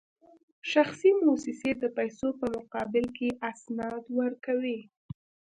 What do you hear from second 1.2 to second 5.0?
موسسې د پیسو په مقابل کې اسناد ورکوي